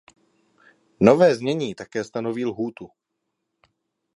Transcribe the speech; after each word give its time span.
Nové 0.99 1.35
znění 1.35 1.75
také 1.75 2.03
stanoví 2.03 2.45
lhůtu. 2.45 2.89